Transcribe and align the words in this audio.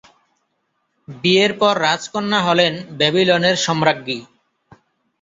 বিয়ের 1.07 1.51
পর 1.59 1.73
রাজকন্যা 1.81 2.39
হলেন 2.47 2.73
ব্যাবিলনের 2.99 3.55
সম্রাজ্ঞী। 3.57 4.19